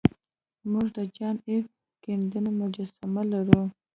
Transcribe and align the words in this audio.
موږ 0.71 0.87
د 0.97 0.99
جان 1.15 1.35
ایف 1.47 1.65
کینیډي 2.03 2.39
مجسمه 2.59 3.23
لرو 3.31 3.61